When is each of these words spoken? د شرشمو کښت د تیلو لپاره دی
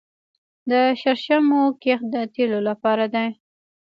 د 0.69 0.71
شرشمو 1.01 1.63
کښت 1.81 2.05
د 2.13 2.15
تیلو 2.33 2.59
لپاره 2.69 3.05
دی 3.13 3.27